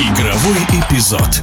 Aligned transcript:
Игровой 0.00 0.56
эпизод. 0.72 1.42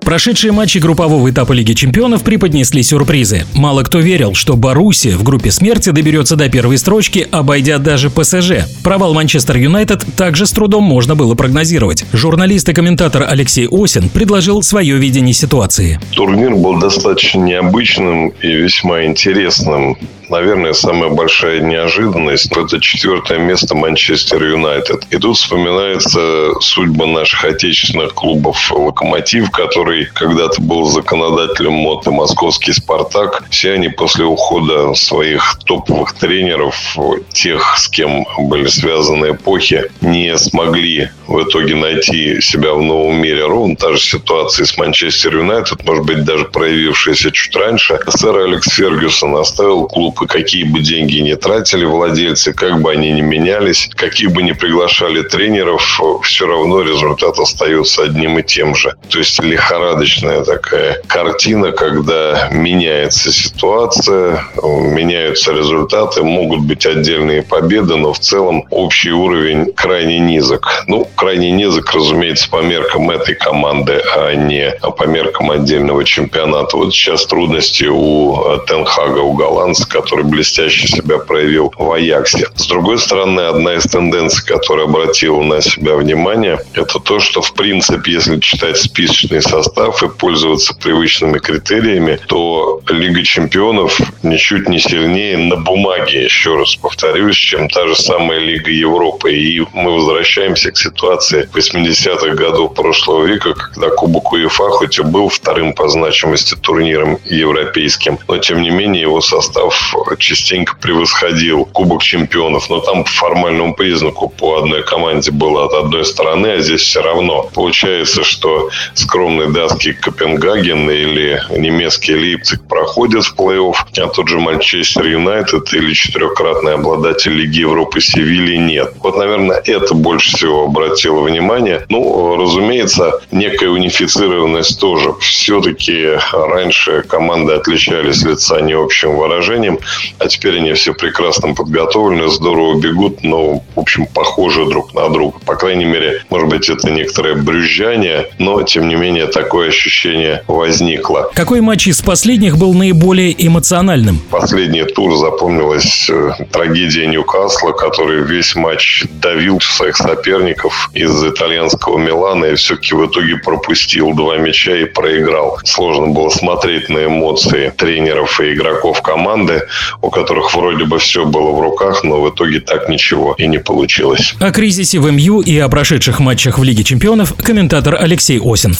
Прошедшие 0.00 0.52
матчи 0.52 0.78
группового 0.78 1.28
этапа 1.28 1.52
Лиги 1.52 1.72
чемпионов 1.72 2.22
преподнесли 2.22 2.84
сюрпризы. 2.84 3.46
Мало 3.52 3.82
кто 3.82 3.98
верил, 3.98 4.34
что 4.34 4.54
Боруссия 4.54 5.16
в 5.16 5.24
группе 5.24 5.50
смерти 5.50 5.90
доберется 5.90 6.36
до 6.36 6.48
первой 6.48 6.78
строчки, 6.78 7.26
обойдя 7.32 7.78
даже 7.78 8.10
ПСЖ. 8.10 8.64
Провал 8.84 9.12
Манчестер 9.12 9.56
Юнайтед 9.56 10.06
также 10.16 10.46
с 10.46 10.52
трудом 10.52 10.84
можно 10.84 11.16
было 11.16 11.34
прогнозировать. 11.34 12.04
Журналист 12.12 12.68
и 12.68 12.74
комментатор 12.74 13.26
Алексей 13.28 13.66
Осин 13.68 14.08
предложил 14.08 14.62
свое 14.62 14.98
видение 14.98 15.34
ситуации. 15.34 15.98
Турнир 16.14 16.54
был 16.54 16.78
достаточно 16.78 17.40
необычным 17.40 18.28
и 18.40 18.52
весьма 18.52 19.04
интересным 19.04 19.98
наверное, 20.30 20.72
самая 20.72 21.10
большая 21.10 21.60
неожиданность– 21.60 22.50
это 22.56 22.80
четвертое 22.80 23.38
место 23.38 23.74
Манчестер 23.74 24.42
Юнайтед. 24.42 25.04
И 25.10 25.16
тут 25.18 25.36
вспоминается 25.36 26.52
судьба 26.60 27.06
наших 27.06 27.44
отечественных 27.44 28.14
клубов 28.14 28.70
«Локомотив», 28.70 29.50
который 29.50 30.06
когда-то 30.06 30.62
был 30.62 30.86
законодателем 30.86 31.72
мод 31.72 32.06
и 32.06 32.10
московский 32.10 32.72
«Спартак». 32.72 33.44
Все 33.50 33.72
они 33.72 33.88
после 33.88 34.24
ухода 34.24 34.94
своих 34.94 35.58
топовых 35.66 36.14
тренеров, 36.14 36.96
тех, 37.32 37.76
с 37.76 37.88
кем 37.88 38.24
были 38.38 38.68
связаны 38.68 39.32
эпохи, 39.32 39.90
не 40.00 40.36
смогли 40.38 41.10
в 41.26 41.42
итоге 41.42 41.74
найти 41.74 42.40
себя 42.40 42.74
в 42.74 42.82
новом 42.82 43.16
мире. 43.16 43.46
Ровно 43.46 43.76
та 43.76 43.92
же 43.92 44.00
ситуация 44.00 44.64
с 44.66 44.76
Манчестер 44.76 45.36
Юнайтед, 45.36 45.84
может 45.84 46.04
быть, 46.04 46.24
даже 46.24 46.44
проявившаяся 46.44 47.30
чуть 47.32 47.54
раньше. 47.56 47.98
Сэр 48.08 48.36
Алекс 48.36 48.68
Фергюсон 48.68 49.36
оставил 49.36 49.86
клуб 49.86 50.19
какие 50.26 50.64
бы 50.64 50.80
деньги 50.80 51.18
не 51.18 51.36
тратили 51.36 51.84
владельцы, 51.84 52.52
как 52.52 52.80
бы 52.80 52.92
они 52.92 53.12
ни 53.12 53.20
менялись, 53.20 53.88
какие 53.94 54.28
бы 54.28 54.42
ни 54.42 54.52
приглашали 54.52 55.22
тренеров, 55.22 56.00
все 56.22 56.46
равно 56.46 56.82
результат 56.82 57.38
остается 57.38 58.04
одним 58.04 58.38
и 58.38 58.42
тем 58.42 58.74
же. 58.74 58.94
То 59.08 59.18
есть 59.18 59.42
лихорадочная 59.42 60.44
такая 60.44 61.00
картина, 61.06 61.72
когда 61.72 62.48
меняется 62.52 63.32
ситуация, 63.32 64.44
меняются 64.62 65.52
результаты, 65.52 66.22
могут 66.22 66.60
быть 66.60 66.86
отдельные 66.86 67.42
победы, 67.42 67.96
но 67.96 68.12
в 68.12 68.18
целом 68.18 68.64
общий 68.70 69.12
уровень 69.12 69.72
крайне 69.72 70.18
низок. 70.18 70.84
Ну, 70.86 71.08
крайне 71.14 71.50
низок, 71.50 71.92
разумеется, 71.92 72.48
по 72.50 72.62
меркам 72.62 73.10
этой 73.10 73.34
команды, 73.34 74.00
а 74.16 74.34
не 74.34 74.72
по 74.96 75.04
меркам 75.04 75.50
отдельного 75.50 76.04
чемпионата. 76.04 76.76
Вот 76.76 76.92
сейчас 76.92 77.26
трудности 77.26 77.84
у 77.84 78.58
Тенхага, 78.66 79.20
у 79.20 79.32
голландца, 79.32 79.88
который 80.10 80.24
блестяще 80.24 80.88
себя 80.88 81.18
проявил 81.18 81.72
в 81.78 81.92
Аяксе. 81.92 82.48
С 82.56 82.66
другой 82.66 82.98
стороны, 82.98 83.42
одна 83.42 83.74
из 83.74 83.84
тенденций, 83.84 84.44
которая 84.44 84.86
обратила 84.86 85.40
на 85.40 85.60
себя 85.60 85.94
внимание, 85.94 86.58
это 86.74 86.98
то, 86.98 87.20
что, 87.20 87.42
в 87.42 87.54
принципе, 87.54 88.14
если 88.14 88.40
читать 88.40 88.76
списочный 88.76 89.40
состав 89.40 90.02
и 90.02 90.08
пользоваться 90.08 90.74
привычными 90.74 91.38
критериями, 91.38 92.18
то 92.26 92.80
Лига 92.88 93.22
чемпионов 93.22 94.00
ничуть 94.24 94.68
не 94.68 94.80
сильнее 94.80 95.38
на 95.38 95.56
бумаге, 95.56 96.24
еще 96.24 96.56
раз 96.56 96.74
повторюсь, 96.74 97.36
чем 97.36 97.68
та 97.68 97.86
же 97.86 97.94
самая 97.94 98.40
Лига 98.40 98.72
Европы. 98.72 99.32
И 99.32 99.64
мы 99.72 99.92
возвращаемся 99.92 100.72
к 100.72 100.76
ситуации 100.76 101.48
80-х 101.54 102.34
годов 102.34 102.74
прошлого 102.74 103.26
века, 103.26 103.54
когда 103.54 103.90
Кубок 103.90 104.32
УЕФА 104.32 104.70
хоть 104.70 104.98
и 104.98 105.02
был 105.02 105.28
вторым 105.28 105.72
по 105.72 105.88
значимости 105.88 106.56
турниром 106.56 107.18
европейским, 107.26 108.18
но 108.26 108.38
тем 108.38 108.60
не 108.62 108.70
менее 108.70 109.02
его 109.02 109.20
состав 109.20 109.94
частенько 110.18 110.76
превосходил 110.76 111.64
Кубок 111.64 112.02
чемпионов. 112.02 112.68
Но 112.70 112.80
там 112.80 113.04
по 113.04 113.10
формальному 113.10 113.74
признаку 113.74 114.28
по 114.28 114.58
одной 114.58 114.82
команде 114.82 115.30
было 115.30 115.66
от 115.66 115.74
одной 115.74 116.04
стороны, 116.04 116.46
а 116.48 116.60
здесь 116.60 116.82
все 116.82 117.02
равно. 117.02 117.48
Получается, 117.54 118.24
что 118.24 118.70
скромный 118.94 119.52
датский 119.52 119.94
Копенгаген 119.94 120.90
или 120.90 121.42
немецкий 121.56 122.14
Лейпциг 122.14 122.66
проходят 122.68 123.24
в 123.24 123.36
плей-офф, 123.36 123.74
а 123.98 124.06
тот 124.08 124.28
же 124.28 124.38
Манчестер 124.38 125.06
Юнайтед 125.06 125.72
или 125.74 125.92
четырехкратный 125.92 126.74
обладатель 126.74 127.32
Лиги 127.32 127.60
Европы 127.60 128.00
Севильи 128.00 128.58
нет. 128.58 128.94
Вот, 129.02 129.16
наверное, 129.16 129.62
это 129.64 129.94
больше 129.94 130.36
всего 130.36 130.64
обратило 130.64 131.20
внимание. 131.22 131.84
Ну, 131.88 132.36
разумеется, 132.36 133.20
некая 133.30 133.68
унифицированность 133.68 134.78
тоже. 134.80 135.14
Все-таки 135.20 136.18
раньше 136.32 137.02
команды 137.02 137.52
отличались 137.52 138.22
лица 138.22 138.60
не 138.60 138.72
общим 138.72 139.16
выражением, 139.16 139.78
а 140.18 140.26
теперь 140.28 140.58
они 140.58 140.72
все 140.74 140.94
прекрасно 140.94 141.54
подготовлены, 141.54 142.28
здорово 142.28 142.80
бегут, 142.80 143.22
но, 143.22 143.62
в 143.74 143.80
общем, 143.80 144.06
похожи 144.06 144.64
друг 144.66 144.94
на 144.94 145.08
друга. 145.08 145.38
По 145.44 145.56
крайней 145.56 145.84
мере, 145.84 146.22
может 146.30 146.48
быть, 146.48 146.68
это 146.68 146.90
некоторое 146.90 147.34
брюзжание, 147.34 148.28
но, 148.38 148.62
тем 148.62 148.88
не 148.88 148.96
менее, 148.96 149.26
такое 149.26 149.68
ощущение 149.68 150.42
возникло. 150.46 151.30
Какой 151.34 151.60
матч 151.60 151.86
из 151.86 152.02
последних 152.02 152.58
был 152.58 152.74
наиболее 152.74 153.34
эмоциональным? 153.46 154.20
Последний 154.30 154.84
тур 154.84 155.16
запомнилась 155.16 156.08
э, 156.10 156.32
трагедия 156.52 157.06
Ньюкасла, 157.06 157.72
который 157.72 158.22
весь 158.22 158.54
матч 158.54 159.04
давил 159.10 159.60
своих 159.60 159.96
соперников 159.96 160.90
из 160.94 161.24
итальянского 161.24 161.98
Милана 161.98 162.46
и 162.46 162.54
все-таки 162.54 162.94
в 162.94 163.06
итоге 163.06 163.36
пропустил 163.36 164.12
два 164.14 164.36
мяча 164.36 164.76
и 164.76 164.84
проиграл. 164.84 165.58
Сложно 165.64 166.08
было 166.08 166.28
смотреть 166.30 166.88
на 166.88 167.06
эмоции 167.06 167.72
тренеров 167.76 168.40
и 168.40 168.54
игроков 168.54 169.02
команды 169.02 169.62
у 170.02 170.10
которых 170.10 170.54
вроде 170.54 170.84
бы 170.84 170.98
все 170.98 171.24
было 171.24 171.52
в 171.52 171.60
руках, 171.60 172.04
но 172.04 172.20
в 172.20 172.30
итоге 172.30 172.60
так 172.60 172.88
ничего 172.88 173.34
и 173.38 173.46
не 173.46 173.58
получилось. 173.58 174.34
О 174.40 174.50
кризисе 174.50 174.98
в 174.98 175.10
МЮ 175.10 175.40
и 175.40 175.58
о 175.58 175.68
прошедших 175.68 176.20
матчах 176.20 176.58
в 176.58 176.62
Лиге 176.62 176.84
чемпионов 176.84 177.34
комментатор 177.36 177.96
Алексей 178.00 178.40
Осин. 178.42 178.74